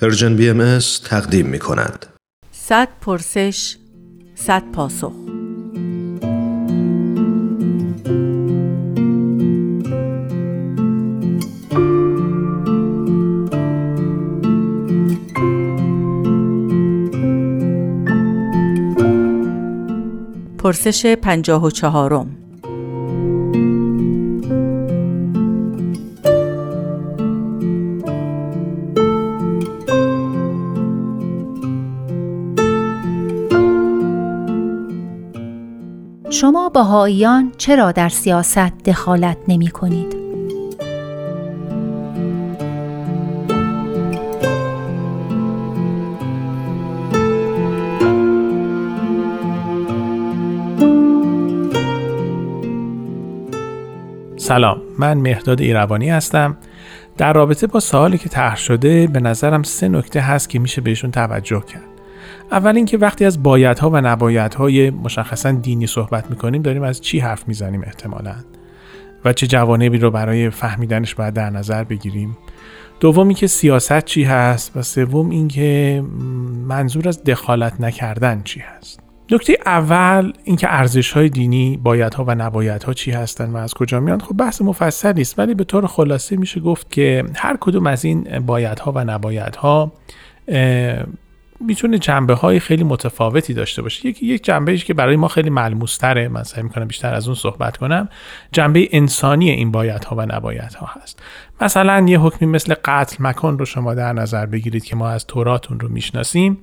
[0.00, 2.06] پرژن بی ام تقدیم می کند.
[2.52, 3.76] صد پرسش
[4.34, 5.12] صد پاسخ
[20.58, 22.37] پرسش پنجاه و چهارم
[36.78, 40.16] بهاییان چرا در سیاست دخالت نمی کنید؟
[54.36, 56.56] سلام من مهداد ایروانی هستم
[57.16, 61.10] در رابطه با سوالی که طرح شده به نظرم سه نکته هست که میشه بهشون
[61.10, 61.97] توجه کرد
[62.50, 67.48] اول اینکه وقتی از بایدها و نبایدهای مشخصا دینی صحبت می‌کنیم داریم از چی حرف
[67.48, 68.34] می‌زنیم احتمالا؟
[69.24, 72.36] و چه جوانبی رو برای فهمیدنش باید در نظر بگیریم؟
[73.00, 76.04] دومی که سیاست چی هست؟ و سوم اینکه
[76.66, 79.00] منظور از دخالت نکردن چی هست؟
[79.30, 84.20] نکته اول اینکه ارزش های دینی بایدها و نبایدها چی هستند و از کجا میان؟
[84.20, 88.38] خب بحث مفصلی است ولی به طور خلاصه میشه گفت که هر کدوم از این
[88.46, 89.92] بایدها و نبایدها
[91.60, 94.08] می‌تونه جنبه های خیلی متفاوتی داشته باشه.
[94.08, 97.34] یک یک جنبه که برای ما خیلی ملموس تره من سعی می‌کنم بیشتر از اون
[97.34, 98.08] صحبت کنم
[98.52, 101.22] جنبه انسانی این باید ها و نباید ها هست.
[101.60, 105.80] مثلا یه حکمی مثل قتل مکان رو شما در نظر بگیرید که ما از توراتون
[105.80, 106.58] رو می‌شناسیم.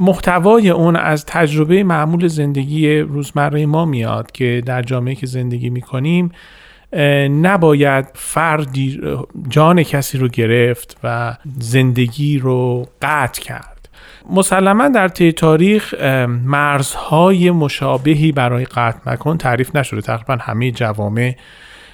[0.00, 6.32] محتوای اون از تجربه معمول زندگی روزمره ما میاد که در جامعه که زندگی می‌کنیم
[7.42, 9.00] نباید فردی
[9.48, 13.88] جان کسی رو گرفت و زندگی رو قطع کرد.
[14.30, 15.94] مسلما در طی تاریخ
[16.44, 20.00] مرزهای مشابهی برای قطع مکن تعریف نشده.
[20.00, 21.36] تقریبا همه جوامع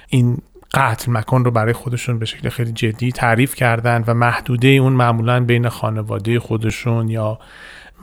[0.07, 0.37] این
[0.73, 5.39] قتل مکن رو برای خودشون به شکل خیلی جدی تعریف کردن و محدوده اون معمولا
[5.39, 7.39] بین خانواده خودشون یا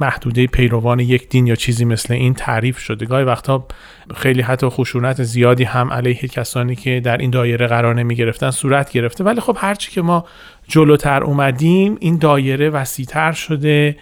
[0.00, 3.06] محدوده پیروان یک دین یا چیزی مثل این تعریف شده.
[3.06, 3.66] گاهی وقتا
[4.14, 8.92] خیلی حتی خشونت زیادی هم علیه کسانی که در این دایره قرار نمی گرفتن صورت
[8.92, 9.24] گرفته.
[9.24, 10.24] ولی خب هرچی که ما
[10.68, 13.96] جلوتر اومدیم این دایره وسیعتر شده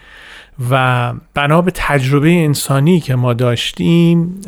[0.71, 4.41] و بنا به تجربه انسانی که ما داشتیم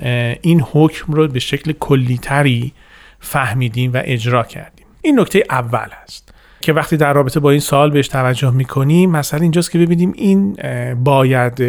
[0.43, 2.73] این حکم رو به شکل کلیتری
[3.21, 4.87] فهمیدیم و اجرا کردیم.
[5.03, 6.34] این نکته اول است.
[6.65, 10.57] که وقتی در رابطه با این سال بهش توجه می‌کنیم مثلا اینجاست که ببینیم این
[10.95, 11.61] باید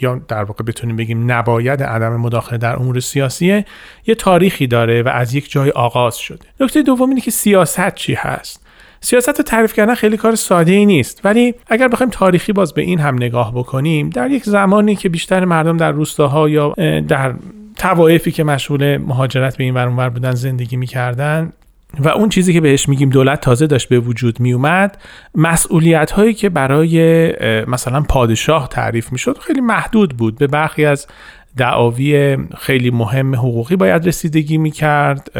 [0.00, 3.64] یا در واقع بتونیم بگیم نباید عدم مداخله در امور سیاسیه
[4.06, 6.46] یه تاریخی داره و از یک جای آغاز شده.
[6.60, 8.66] نکته دوم اینه که سیاست چی هست؟
[9.00, 12.82] سیاست رو تعریف کردن خیلی کار ساده ای نیست ولی اگر بخوایم تاریخی باز به
[12.82, 16.74] این هم نگاه بکنیم در یک زمانی که بیشتر مردم در روستاها یا
[17.08, 17.34] در
[17.76, 21.52] توائفی که مشغول مهاجرت به این ور بودن زندگی می‌کردن
[21.98, 24.98] و اون چیزی که بهش میگیم دولت تازه داشت به وجود میومد
[25.34, 27.32] مسئولیت هایی که برای
[27.64, 30.38] مثلا پادشاه تعریف می‌شد خیلی محدود بود.
[30.38, 31.06] به برخی از
[31.56, 35.30] دعاوی خیلی مهم حقوقی باید رسیدگی می‌کرد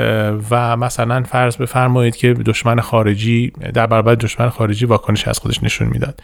[0.51, 5.89] و مثلا فرض بفرمایید که دشمن خارجی در برابر دشمن خارجی واکنش از خودش نشون
[5.89, 6.21] می‌داد.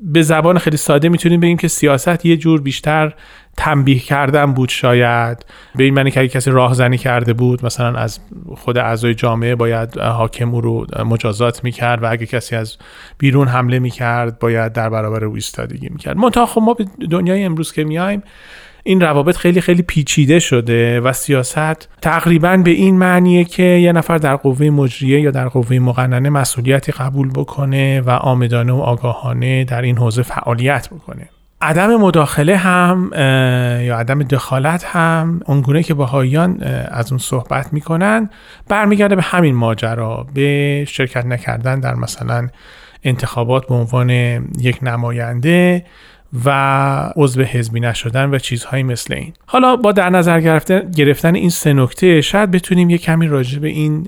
[0.00, 3.14] به زبان خیلی ساده می‌تونیم بگیم که سیاست یه جور بیشتر
[3.56, 5.46] تنبیه کردن بود شاید.
[5.74, 8.20] به این معنی که کسی راهزنی کرده بود مثلا از
[8.56, 12.76] خود اعضای جامعه باید حاکم او رو مجازات می‌کرد و اگه کسی از
[13.18, 16.16] بیرون حمله می‌کرد باید در برابر او ایستادگی می‌کرد.
[16.16, 18.22] منتها خب ما به دنیای امروز که میایم
[18.86, 24.18] این روابط خیلی خیلی پیچیده شده و سیاست تقریبا به این معنیه که یه نفر
[24.18, 29.82] در قوه مجریه یا در قوه مقننه مسئولیتی قبول بکنه و آمدانه و آگاهانه در
[29.82, 31.28] این حوزه فعالیت بکنه.
[31.60, 33.10] عدم مداخله هم
[33.84, 38.30] یا عدم دخالت هم اونگونه که بهاییان از اون صحبت می‌کنن
[38.68, 42.48] برمیگرده به همین ماجرا به شرکت نکردن در مثلا
[43.04, 44.10] انتخابات به عنوان
[44.58, 45.84] یک نماینده
[46.44, 49.32] و عضو حزبی نشدن و چیزهایی مثل این.
[49.46, 50.40] حالا با در نظر
[50.96, 54.06] گرفتن این سه نکته شاید بتونیم یه کمی راجع به این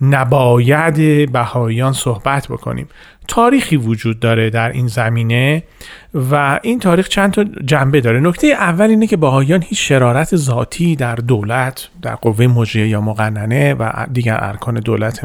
[0.00, 2.88] نباید بهاییان صحبت بکنیم.
[3.28, 5.62] تاریخی وجود داره در این زمینه
[6.14, 8.20] و این تاریخ چند تا جنبه داره.
[8.20, 13.74] نکته اول اینه که بهاییان هیچ شرارت ذاتی در دولت در قوه مجریه یا مقننه
[13.74, 15.20] و دیگر ارکان دولت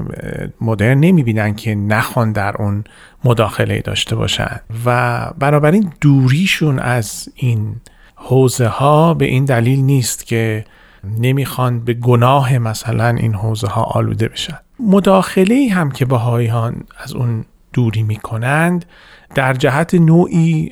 [0.62, 2.84] مدرن نمی‌بینن که نخوان در اون
[3.24, 4.60] مداخله داشته باشن.
[4.86, 7.76] و بنابراین دوریشون از این
[8.16, 10.66] حوزه ها به این دلیل نیست که
[11.04, 14.58] نمی‌خوان به گناه مثلا این حوزه ها آلوده بشن.
[14.80, 18.86] مداخله هم که بهاییان از اون دوری می کنند
[19.36, 20.72] در جهت نوعی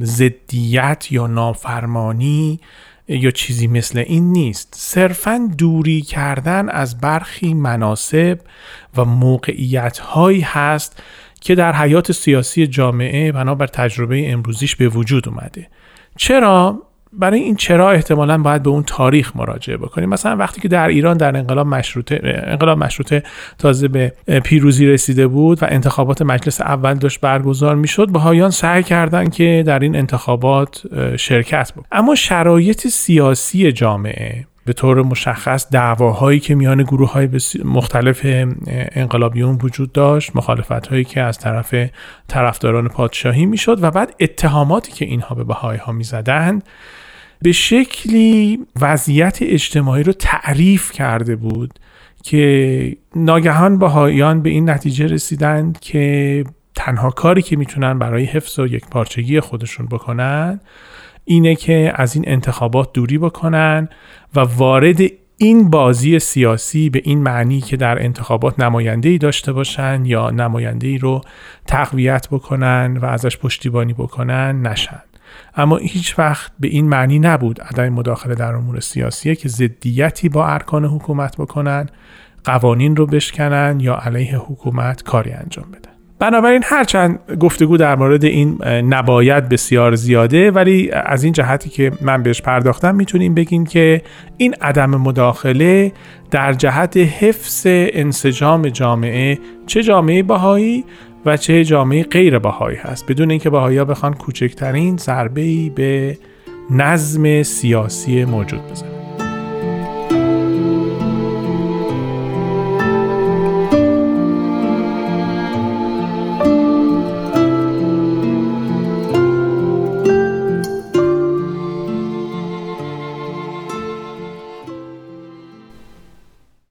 [0.00, 2.60] زدیت یا نافرمانی
[3.08, 4.74] یا چیزی مثل این نیست.
[4.76, 8.38] صرفا دوری کردن از برخی مناسب
[8.96, 11.02] و موقعیت هایی هست
[11.40, 15.68] که در حیات سیاسی جامعه بنابر تجربه امروزیش به وجود اومده.
[16.16, 20.88] چرا؟ برای این چرا احتمالا باید به اون تاریخ مراجعه بکنیم؟ مثلا وقتی که در
[20.88, 23.22] ایران در انقلاب مشروطه انقلاب مشروطه
[23.58, 24.12] تازه به
[24.44, 29.78] پیروزی رسیده بود و انتخابات مجلس اول داشت برگزار می‌شد بهایان سعی کردند که در
[29.78, 30.82] این انتخابات
[31.16, 37.28] شرکت بکنند اما شرایط سیاسی جامعه به طور مشخص دعواهایی که میان گروه های
[37.64, 38.20] مختلف
[38.92, 41.74] انقلابیون وجود داشت مخالفت هایی که از طرف
[42.28, 46.64] طرفداران پادشاهی می‌شد و بعد اتهاماتی که اینها به بهایی ها می‌زدند
[47.42, 51.78] به شکلی وضعیت اجتماعی رو تعریف کرده بود
[52.22, 56.44] که ناگهان بهاییان به این نتیجه رسیدند که
[56.88, 60.60] تنها کاری که می‌تونن برای حفظ و یک پارچگی خودشون بکنن
[61.24, 63.88] اینه که از این انتخابات دوری بکنن
[64.36, 65.00] و وارد
[65.36, 70.86] این بازی سیاسی به این معنی که در انتخابات نماینده ای داشته باشن یا نماینده
[70.86, 71.20] ای رو
[71.66, 75.02] تقویت بکنن و ازش پشتیبانی بکنن نشن.
[75.56, 80.46] اما هیچ وقت به این معنی نبود عدم مداخله در امور سیاسیه که ضدیتی با
[80.46, 81.86] ارکان حکومت بکنن
[82.44, 85.97] قوانین رو بشکنن یا علیه حکومت کاری انجام بدن.
[86.18, 92.22] بنابراین هرچند گفتگو در مورد این نباید بسیار زیاده ولی از این جهتی که من
[92.22, 94.02] بهش پرداختم می‌تونیم بگیم که
[94.36, 95.92] این عدم مداخله
[96.30, 100.84] در جهت حفظ انسجام جامعه چه جامعه باهایی
[101.26, 103.06] و چه جامعه غیر باهایی هست.
[103.06, 106.18] بدون اینکه باهایی ها بخوان کوچکترین ضربه به
[106.70, 108.97] نظم سیاسی موجود بزنن.